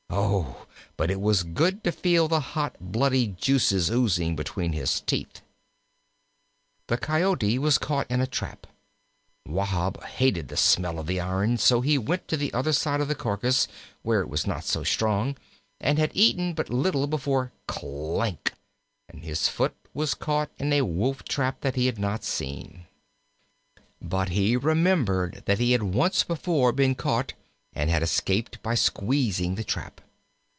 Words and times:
Oh, 0.13 0.67
but 0.97 1.09
it 1.09 1.21
was 1.21 1.41
good 1.43 1.83
to 1.85 1.91
feel 1.91 2.27
the 2.27 2.39
hot, 2.41 2.75
bloody 2.81 3.27
juices 3.27 3.89
oozing 3.89 4.35
between 4.35 4.73
his 4.73 4.99
teeth! 5.01 5.41
The 6.87 6.97
Coyote 6.97 7.57
was 7.57 7.77
caught 7.77 8.11
in 8.11 8.19
a 8.21 8.27
trap. 8.27 8.67
Wahb 9.47 10.03
hated 10.03 10.49
the 10.49 10.57
smell 10.57 10.99
of 10.99 11.07
the 11.07 11.19
iron, 11.21 11.57
so 11.57 11.79
he 11.81 11.97
went 11.97 12.27
to 12.27 12.35
the 12.37 12.53
other 12.53 12.73
side 12.73 12.99
of 13.01 13.07
the 13.07 13.15
carcass, 13.15 13.69
where 14.03 14.19
it 14.19 14.27
was 14.27 14.45
not 14.45 14.65
so 14.65 14.83
strong, 14.83 15.37
and 15.79 15.97
had 15.97 16.11
eaten 16.13 16.53
but 16.55 16.69
little 16.69 17.07
before 17.07 17.51
clank, 17.65 18.53
and 19.09 19.23
his 19.23 19.47
foot 19.47 19.73
was 19.93 20.13
caught 20.13 20.49
in 20.59 20.71
a 20.73 20.81
Wolf 20.83 21.23
trap 21.23 21.61
that 21.61 21.75
he 21.77 21.85
had 21.85 21.97
not 21.97 22.23
seen. 22.25 22.85
But 24.01 24.27
he 24.29 24.57
remembered 24.57 25.43
that 25.45 25.59
he 25.59 25.71
had 25.71 25.83
once 25.83 26.23
before 26.25 26.71
been 26.73 26.93
caught 26.95 27.33
and 27.73 27.89
had 27.89 28.03
escaped 28.03 28.61
by 28.61 28.75
squeezing 28.75 29.55
the 29.55 29.63
trap. 29.63 30.01